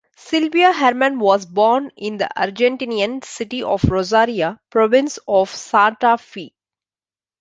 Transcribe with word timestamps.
Silvia 0.17 0.73
Hermann 0.73 1.19
was 1.19 1.45
born 1.45 1.91
in 1.95 2.17
the 2.17 2.27
Argentinian 2.35 3.23
city 3.23 3.61
of 3.61 3.83
Rosario, 3.83 4.57
province 4.71 5.19
of 5.27 5.47
Santa 5.51 6.17
Fe. 6.17 6.55